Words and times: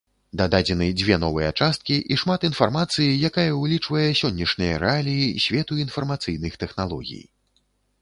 Дададзены 0.39 0.85
дзве 1.01 1.17
новыя 1.23 1.49
часткі 1.65 1.97
і 2.15 2.17
шмат 2.21 2.47
інфармацыі, 2.49 3.11
якая 3.31 3.47
ўлічвае 3.61 4.09
сённяшнія 4.23 4.83
рэаліі 4.87 5.31
свету 5.47 5.81
інфармацыйных 5.89 6.61
тэхналогій. 6.67 7.25